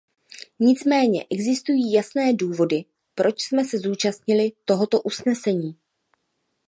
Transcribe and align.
Nicméně 0.59 1.25
existují 1.29 1.91
jasné 1.93 2.33
důvody, 2.33 2.85
proč 3.15 3.41
jsme 3.43 3.63
se 3.65 3.77
zúčastnili 3.77 4.51
tohoto 4.65 5.01
usnesení. 5.01 5.75